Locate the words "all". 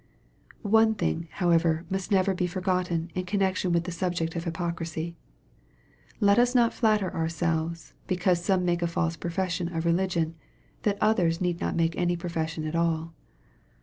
12.75-13.13